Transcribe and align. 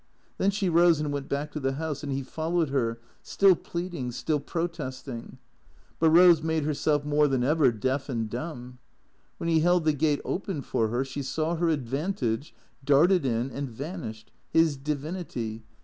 Then 0.39 0.49
she 0.49 0.67
rose 0.67 0.99
and 0.99 1.11
went 1.13 1.29
back 1.29 1.51
to 1.51 1.59
the 1.59 1.73
house, 1.73 2.01
and 2.01 2.11
he 2.11 2.23
followed 2.23 2.69
her, 2.69 2.99
still 3.21 3.55
pleading, 3.55 4.11
still 4.11 4.39
protesting. 4.39 5.37
But 5.99 6.09
Eose 6.11 6.41
made 6.41 6.63
herself 6.63 7.05
more 7.05 7.27
than 7.27 7.43
ever 7.43 7.71
deaf 7.71 8.09
and 8.09 8.27
dumb. 8.27 8.79
When 9.37 9.47
he 9.47 9.59
held 9.59 9.85
the 9.85 9.93
gate 9.93 10.21
open 10.25 10.63
for 10.63 10.87
her 10.87 11.05
she 11.05 11.21
saw 11.21 11.53
her 11.55 11.69
advantage, 11.69 12.51
darted 12.83 13.27
in, 13.27 13.51
and 13.51 13.69
vanished 13.69 14.31
(his 14.49 14.75
divinity!) 14.75 15.65